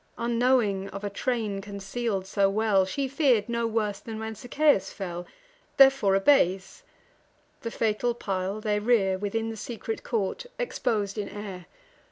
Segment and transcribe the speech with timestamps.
[0.17, 5.27] Unknowing of a train conceal'd so well, She fear'd no worse than when Sichaeus fell;
[5.77, 6.81] Therefore obeys.
[7.61, 11.67] The fatal pile they rear, Within the secret court, expos'd in air.